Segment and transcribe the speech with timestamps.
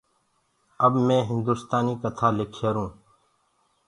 [0.85, 2.85] اب مي هندُستآنيٚ ڪٿآ لک هيرو